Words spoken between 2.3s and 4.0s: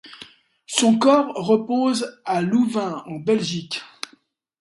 Louvain en Belgique.